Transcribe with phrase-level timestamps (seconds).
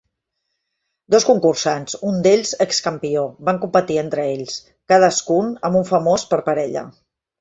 [1.15, 4.57] Dos concursants, un d'ells excampió, van competir entre ells,
[4.93, 6.89] cadascun amb un famós per parella.